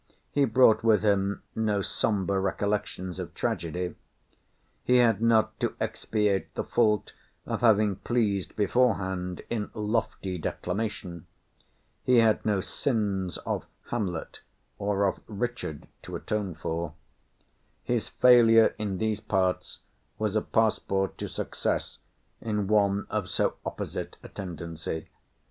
He 0.31 0.45
brought 0.45 0.83
with 0.83 1.03
him 1.03 1.43
no 1.55 1.83
sombre 1.83 2.39
recollections 2.39 3.19
of 3.19 3.35
tragedy. 3.35 3.93
He 4.83 4.97
had 4.97 5.21
not 5.21 5.59
to 5.59 5.75
expiate 5.79 6.51
the 6.55 6.63
fault 6.63 7.13
of 7.45 7.61
having 7.61 7.97
pleased 7.97 8.55
beforehand 8.55 9.43
in 9.51 9.69
lofty 9.75 10.39
declamation. 10.39 11.27
He 12.03 12.17
had 12.17 12.43
no 12.43 12.61
sins 12.61 13.37
of 13.45 13.67
Hamlet 13.91 14.41
or 14.79 15.05
of 15.05 15.19
Richard 15.27 15.87
to 16.01 16.15
atone 16.15 16.55
for. 16.55 16.95
His 17.83 18.07
failure 18.07 18.73
in 18.79 18.97
these 18.97 19.19
parts 19.19 19.81
was 20.17 20.35
a 20.35 20.41
passport 20.41 21.15
to 21.19 21.27
success 21.27 21.99
in 22.41 22.65
one 22.67 23.05
of 23.11 23.29
so 23.29 23.53
opposite 23.63 24.17
a 24.23 24.29
tendency. 24.29 25.09